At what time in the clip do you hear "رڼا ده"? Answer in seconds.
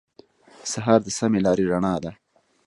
1.71-2.11